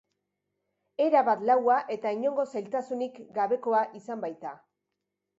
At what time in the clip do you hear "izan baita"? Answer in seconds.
4.01-4.55